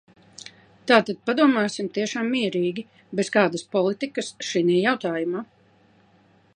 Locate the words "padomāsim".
1.29-1.89